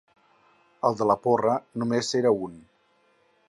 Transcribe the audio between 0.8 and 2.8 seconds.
El de la porra només era un.